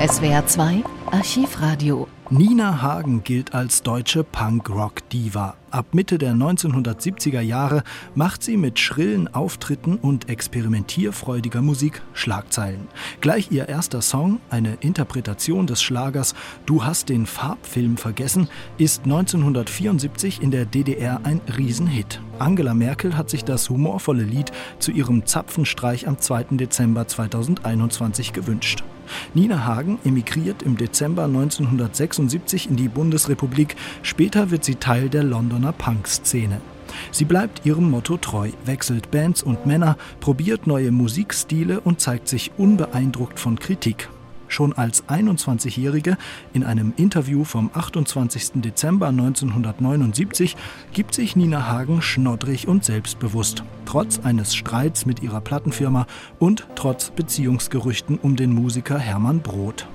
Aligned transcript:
SWR 0.00 0.46
2 0.46 0.82
Archivradio. 1.12 2.08
Nina 2.32 2.80
Hagen 2.80 3.24
gilt 3.24 3.54
als 3.54 3.82
deutsche 3.82 4.22
Punk-Rock-Diva. 4.22 5.56
Ab 5.72 5.86
Mitte 5.94 6.16
der 6.16 6.34
1970er 6.34 7.40
Jahre 7.40 7.82
macht 8.14 8.44
sie 8.44 8.56
mit 8.56 8.78
schrillen 8.78 9.26
Auftritten 9.34 9.96
und 9.96 10.28
experimentierfreudiger 10.28 11.60
Musik 11.60 12.02
Schlagzeilen. 12.12 12.86
Gleich 13.20 13.50
ihr 13.50 13.68
erster 13.68 14.00
Song, 14.00 14.38
eine 14.48 14.74
Interpretation 14.74 15.66
des 15.66 15.82
Schlagers 15.82 16.36
Du 16.66 16.84
hast 16.84 17.08
den 17.08 17.26
Farbfilm 17.26 17.96
vergessen, 17.96 18.48
ist 18.78 19.02
1974 19.06 20.40
in 20.40 20.52
der 20.52 20.66
DDR 20.66 21.22
ein 21.24 21.40
Riesenhit. 21.58 22.20
Angela 22.38 22.74
Merkel 22.74 23.16
hat 23.16 23.28
sich 23.28 23.44
das 23.44 23.68
humorvolle 23.68 24.22
Lied 24.22 24.52
zu 24.78 24.92
ihrem 24.92 25.26
Zapfenstreich 25.26 26.06
am 26.06 26.20
2. 26.20 26.44
Dezember 26.52 27.08
2021 27.08 28.32
gewünscht. 28.32 28.84
Nina 29.34 29.64
Hagen 29.64 29.98
emigriert 30.04 30.62
im 30.62 30.76
Dezember 30.76 31.24
1976 31.24 32.19
in 32.20 32.76
die 32.76 32.88
Bundesrepublik. 32.88 33.76
Später 34.02 34.50
wird 34.50 34.64
sie 34.64 34.74
Teil 34.74 35.08
der 35.08 35.22
Londoner 35.22 35.72
Punk-Szene. 35.72 36.60
Sie 37.12 37.24
bleibt 37.24 37.64
ihrem 37.64 37.90
Motto 37.90 38.16
treu, 38.16 38.50
wechselt 38.64 39.10
Bands 39.10 39.42
und 39.42 39.66
Männer, 39.66 39.96
probiert 40.20 40.66
neue 40.66 40.90
Musikstile 40.90 41.80
und 41.80 42.00
zeigt 42.00 42.28
sich 42.28 42.52
unbeeindruckt 42.58 43.38
von 43.38 43.58
Kritik. 43.58 44.08
Schon 44.50 44.72
als 44.72 45.04
21-Jährige 45.04 46.18
in 46.52 46.64
einem 46.64 46.92
Interview 46.96 47.44
vom 47.44 47.70
28. 47.72 48.60
Dezember 48.60 49.06
1979 49.06 50.56
gibt 50.92 51.14
sich 51.14 51.36
Nina 51.36 51.68
Hagen 51.68 52.02
schnoddrig 52.02 52.66
und 52.66 52.84
selbstbewusst, 52.84 53.62
trotz 53.86 54.18
eines 54.18 54.56
Streits 54.56 55.06
mit 55.06 55.22
ihrer 55.22 55.40
Plattenfirma 55.40 56.06
und 56.40 56.66
trotz 56.74 57.10
Beziehungsgerüchten 57.10 58.18
um 58.20 58.34
den 58.34 58.52
Musiker 58.52 58.98
Hermann 58.98 59.40
Broth. 59.40 59.86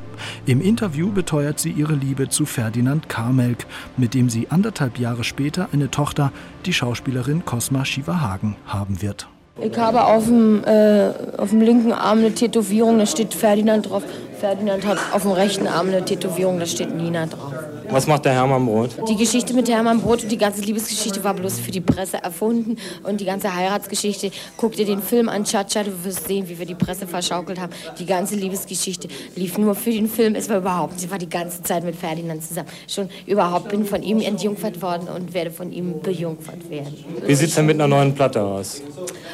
Im 0.46 0.62
Interview 0.62 1.12
beteuert 1.12 1.60
sie 1.60 1.72
ihre 1.72 1.94
Liebe 1.94 2.30
zu 2.30 2.46
Ferdinand 2.46 3.10
Karmelk, 3.10 3.66
mit 3.98 4.14
dem 4.14 4.30
sie 4.30 4.48
anderthalb 4.50 5.00
Jahre 5.00 5.24
später 5.24 5.70
eine 5.72 5.92
Tochter, 5.92 6.32
die 6.66 6.74
Schauspielerin 6.74 7.46
Cosma 7.46 7.86
Shiva-Hagen, 7.86 8.56
haben 8.66 9.02
wird. 9.02 9.28
Ich 9.62 9.78
habe 9.78 10.04
auf 10.04 10.26
dem, 10.26 10.64
äh, 10.66 11.12
auf 11.38 11.52
dem 11.52 11.62
linken 11.62 11.94
Arm 11.94 12.20
eine 12.20 12.34
Tätowierung, 12.34 13.00
da 13.00 13.06
steht 13.06 13.34
Ferdinand 13.34 13.90
drauf. 13.90 14.04
Ferdinand 14.46 14.86
hat 14.86 15.00
auf 15.12 15.24
dem 15.24 15.32
rechten 15.32 15.66
Arm 15.66 15.88
eine 15.88 16.06
Tätowierung, 16.06 16.60
da 16.60 16.68
steht 16.68 16.96
Nina 16.96 17.26
drauf. 17.26 17.52
Was 17.90 18.08
macht 18.08 18.26
der 18.26 18.34
Hermann 18.34 18.66
Brot? 18.66 18.92
Die 19.08 19.16
Geschichte 19.16 19.54
mit 19.54 19.70
Hermann 19.70 20.02
Brot 20.02 20.24
und 20.24 20.32
die 20.32 20.38
ganze 20.38 20.62
Liebesgeschichte 20.62 21.24
war 21.24 21.34
bloß 21.34 21.60
für 21.60 21.72
die 21.72 21.82
Presse 21.82 22.18
erfunden. 22.18 22.78
Und 23.04 23.22
die 23.22 23.26
ganze 23.26 23.56
Heiratsgeschichte, 23.56 24.32
guck 24.58 24.74
dir 24.74 24.86
den 24.86 25.02
Film 25.02 25.30
an, 25.30 25.44
Chacha, 25.44 25.84
du 25.84 26.04
wirst 26.04 26.28
sehen, 26.28 26.50
wie 26.50 26.58
wir 26.58 26.66
die 26.66 26.76
Presse 26.76 27.08
verschaukelt 27.08 27.60
haben. 27.60 27.72
Die 28.00 28.06
ganze 28.06 28.36
Liebesgeschichte 28.36 29.08
lief 29.36 29.58
nur 29.58 29.76
für 29.76 29.92
den 29.92 30.08
Film. 30.08 30.36
Es 30.36 30.50
war 30.50 30.58
überhaupt, 30.58 31.00
sie 31.00 31.10
war 31.12 31.18
die 31.18 31.30
ganze 31.30 31.62
Zeit 31.64 31.84
mit 31.84 31.96
Ferdinand 31.96 32.44
zusammen. 32.44 32.70
Schon 32.88 33.10
überhaupt 33.26 33.70
bin 33.70 33.86
von 33.86 34.02
ihm 34.04 34.20
entjungfert 34.20 34.82
worden 34.82 35.08
und 35.08 35.34
werde 35.34 35.52
von 35.52 35.72
ihm 35.72 36.02
bejungfert 36.02 36.70
werden. 36.70 37.04
Wie 37.26 37.36
sieht 37.36 37.50
es 37.50 37.56
denn 37.56 37.66
mit 37.66 37.76
einer 37.76 37.88
neuen 37.88 38.14
Platte 38.14 38.42
aus? 38.42 38.82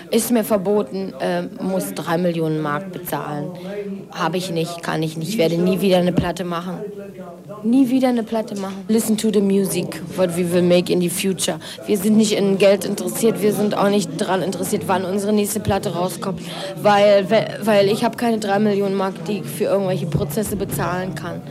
Ist 0.09 0.30
mir 0.32 0.44
verboten, 0.44 1.14
äh, 1.20 1.44
muss 1.62 1.94
drei 1.94 2.17
Millionen 2.17 2.62
Mark 2.62 2.92
bezahlen. 2.92 3.52
Habe 4.12 4.38
ich 4.38 4.52
nicht, 4.52 4.84
kann 4.84 5.01
ich 5.04 5.18
nicht. 5.18 5.30
Ich 5.30 5.38
werde 5.38 5.58
nie 5.58 5.82
wieder 5.82 5.98
eine 5.98 6.14
Platte 6.14 6.44
machen. 6.44 6.80
Nie 7.64 7.90
wieder 7.90 8.10
eine 8.10 8.24
Platte 8.24 8.56
machen. 8.56 8.86
Listen 8.88 9.18
to 9.18 9.32
the 9.32 9.42
music, 9.42 10.02
what 10.16 10.36
we 10.38 10.52
will 10.52 10.62
make 10.62 10.92
in 10.92 11.02
the 11.02 11.10
future. 11.10 11.60
Wir 11.86 11.98
sind 11.98 12.18
nicht 12.18 12.34
in 12.34 12.58
Geld 12.58 12.86
interessiert, 12.86 13.42
wir 13.42 13.54
sind 13.54 13.78
auch 13.78 13.90
nicht 13.90 14.20
daran 14.20 14.42
interessiert, 14.42 14.84
wann 14.88 15.06
unsere 15.06 15.34
nächste 15.34 15.60
Platte 15.60 15.94
rauskommt. 15.94 16.42
Weil, 16.82 17.28
weil 17.64 17.88
ich 17.88 18.04
habe 18.04 18.18
keine 18.18 18.40
drei 18.40 18.60
Millionen 18.60 18.96
Mark, 18.96 19.26
die 19.26 19.40
ich 19.40 19.46
für 19.46 19.66
irgendwelche 19.66 20.08
Prozesse 20.08 20.56
bezahlen 20.56 21.16
kann. 21.16 21.42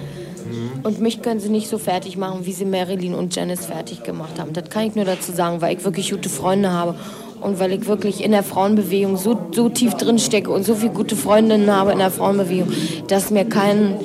Und 0.82 1.00
mich 1.00 1.22
können 1.22 1.40
sie 1.40 1.48
nicht 1.48 1.68
so 1.68 1.78
fertig 1.78 2.16
machen, 2.16 2.46
wie 2.46 2.52
sie 2.52 2.64
Marilyn 2.64 3.14
und 3.14 3.34
Janice 3.34 3.66
fertig 3.66 4.02
gemacht 4.02 4.40
haben. 4.40 4.52
Das 4.52 4.68
kann 4.68 4.86
ich 4.86 4.94
nur 4.94 5.04
dazu 5.04 5.32
sagen, 5.32 5.60
weil 5.60 5.76
ich 5.76 5.84
wirklich 5.84 6.10
gute 6.10 6.28
Freunde 6.28 6.72
habe 6.72 6.94
und 7.40 7.58
weil 7.58 7.72
ich 7.72 7.86
wirklich 7.86 8.22
in 8.22 8.32
der 8.32 8.42
Frauenbewegung 8.42 9.16
so, 9.16 9.38
so 9.52 9.68
tief 9.68 9.94
drin 9.94 10.18
stecke 10.18 10.50
und 10.50 10.64
so 10.64 10.74
viele 10.74 10.92
gute 10.92 11.16
Freundinnen 11.16 11.74
habe 11.74 11.92
in 11.92 11.98
der 11.98 12.10
Frauenbewegung, 12.10 12.72
dass 13.08 13.30
mir 13.30 13.44
kein, 13.44 13.96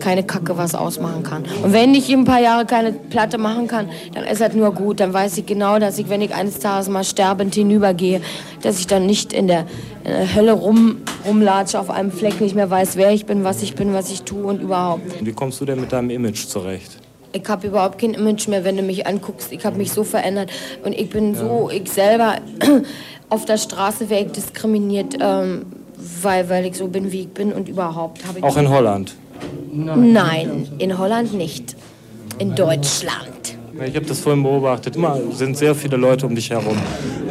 keine 0.00 0.22
Kacke 0.22 0.56
was 0.56 0.74
ausmachen 0.74 1.22
kann. 1.22 1.44
Und 1.62 1.72
wenn 1.72 1.94
ich 1.94 2.12
ein 2.12 2.24
paar 2.24 2.40
Jahre 2.40 2.66
keine 2.66 2.92
Platte 2.92 3.38
machen 3.38 3.66
kann, 3.66 3.88
dann 4.14 4.24
ist 4.24 4.40
das 4.40 4.54
nur 4.54 4.72
gut. 4.72 5.00
Dann 5.00 5.12
weiß 5.12 5.38
ich 5.38 5.46
genau, 5.46 5.78
dass 5.78 5.98
ich, 5.98 6.08
wenn 6.08 6.20
ich 6.20 6.34
eines 6.34 6.58
Tages 6.58 6.88
mal 6.88 7.04
sterbend 7.04 7.54
hinübergehe, 7.54 8.20
dass 8.62 8.78
ich 8.78 8.86
dann 8.86 9.06
nicht 9.06 9.32
in 9.32 9.48
der, 9.48 9.66
in 10.04 10.12
der 10.12 10.34
Hölle 10.34 10.52
rum, 10.52 10.98
rumlatsche 11.26 11.80
auf 11.80 11.90
einem 11.90 12.10
Fleck, 12.10 12.40
nicht 12.40 12.54
mehr 12.54 12.70
weiß, 12.70 12.96
wer 12.96 13.12
ich 13.12 13.26
bin, 13.26 13.44
was 13.44 13.62
ich 13.62 13.74
bin, 13.74 13.92
was 13.92 14.10
ich 14.10 14.22
tue 14.22 14.44
und 14.44 14.60
überhaupt. 14.60 15.02
Wie 15.20 15.32
kommst 15.32 15.60
du 15.60 15.64
denn 15.64 15.80
mit 15.80 15.92
deinem 15.92 16.10
Image 16.10 16.46
zurecht? 16.46 16.98
Ich 17.36 17.48
habe 17.48 17.66
überhaupt 17.66 17.98
kein 17.98 18.14
Image 18.14 18.48
mehr, 18.48 18.64
wenn 18.64 18.76
du 18.76 18.82
mich 18.82 19.06
anguckst. 19.06 19.52
Ich 19.52 19.64
habe 19.64 19.76
mich 19.76 19.92
so 19.92 20.04
verändert 20.04 20.50
und 20.84 20.92
ich 20.92 21.10
bin 21.10 21.34
ja. 21.34 21.40
so, 21.40 21.70
ich 21.70 21.90
selber 21.90 22.36
auf 23.28 23.44
der 23.44 23.58
Straße 23.58 24.08
wäre 24.08 24.24
ich 24.24 24.32
diskriminiert, 24.32 25.16
ähm, 25.20 25.66
weil, 26.22 26.48
weil 26.48 26.66
ich 26.66 26.76
so 26.76 26.88
bin, 26.88 27.12
wie 27.12 27.22
ich 27.22 27.28
bin 27.28 27.52
und 27.52 27.68
überhaupt 27.68 28.26
habe 28.26 28.38
ich. 28.38 28.44
Auch 28.44 28.56
in 28.56 28.68
Holland? 28.68 29.14
Nein, 29.72 30.68
in 30.78 30.96
Holland 30.96 31.34
nicht. 31.34 31.76
In 32.38 32.54
Deutschland. 32.54 33.26
Ich 33.84 33.94
habe 33.94 34.06
das 34.06 34.20
vorhin 34.20 34.42
beobachtet. 34.42 34.96
Immer 34.96 35.18
sind 35.32 35.56
sehr 35.56 35.74
viele 35.74 35.96
Leute 35.96 36.26
um 36.26 36.34
dich 36.34 36.50
herum. 36.50 36.76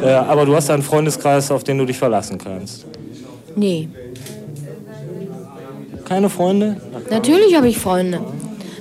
Äh, 0.02 0.10
aber 0.10 0.46
du 0.46 0.54
hast 0.54 0.70
einen 0.70 0.82
Freundeskreis, 0.82 1.50
auf 1.50 1.64
den 1.64 1.78
du 1.78 1.84
dich 1.84 1.98
verlassen 1.98 2.38
kannst. 2.38 2.86
Nee. 3.56 3.88
Keine 6.04 6.30
Freunde? 6.30 6.76
Natürlich 7.10 7.56
habe 7.56 7.68
ich 7.68 7.78
Freunde. 7.78 8.20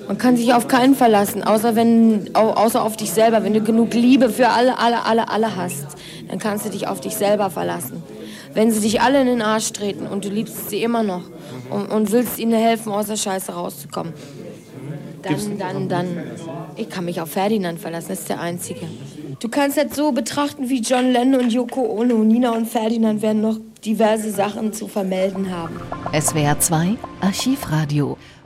Man 0.07 0.17
kann 0.17 0.38
sich 0.38 0.53
auf 0.53 0.67
keinen 0.67 0.95
verlassen, 0.95 1.43
außer, 1.43 1.75
wenn, 1.75 2.35
außer 2.35 2.83
auf 2.83 2.95
dich 2.95 3.11
selber. 3.11 3.43
Wenn 3.43 3.53
du 3.53 3.61
genug 3.61 3.93
Liebe 3.93 4.29
für 4.29 4.49
alle, 4.49 4.77
alle, 4.77 5.05
alle, 5.05 5.29
alle 5.29 5.55
hast, 5.55 5.85
dann 6.27 6.39
kannst 6.39 6.66
du 6.66 6.69
dich 6.69 6.88
auf 6.88 7.01
dich 7.01 7.16
selber 7.16 7.49
verlassen. 7.49 8.03
Wenn 8.53 8.71
sie 8.71 8.81
dich 8.81 9.01
alle 9.01 9.21
in 9.21 9.27
den 9.27 9.41
Arsch 9.41 9.73
treten 9.73 10.07
und 10.07 10.23
du 10.23 10.29
liebst 10.29 10.69
sie 10.69 10.81
immer 10.81 11.03
noch 11.03 11.23
und, 11.69 11.88
und 11.88 12.11
willst 12.11 12.39
ihnen 12.39 12.53
helfen, 12.53 12.91
aus 12.91 13.07
der 13.07 13.17
Scheiße 13.17 13.51
rauszukommen, 13.51 14.13
dann, 15.23 15.57
dann, 15.57 15.89
dann, 15.89 16.07
ich 16.75 16.89
kann 16.89 17.05
mich 17.05 17.19
auf 17.19 17.31
Ferdinand 17.31 17.79
verlassen, 17.79 18.09
das 18.09 18.19
ist 18.19 18.29
der 18.29 18.39
Einzige. 18.39 18.87
Du 19.39 19.49
kannst 19.49 19.77
das 19.77 19.95
so 19.95 20.11
betrachten 20.11 20.69
wie 20.69 20.79
John 20.81 21.11
Lennon 21.11 21.41
und 21.41 21.51
Yoko 21.51 21.81
Ono. 21.81 22.23
Nina 22.23 22.51
und 22.51 22.67
Ferdinand 22.67 23.22
werden 23.22 23.41
noch 23.41 23.57
diverse 23.83 24.31
Sachen 24.31 24.72
zu 24.72 24.87
vermelden 24.87 25.51
haben. 25.51 25.79
SWR 26.19 26.59
2 26.59 26.95
Archivradio. 27.22 28.17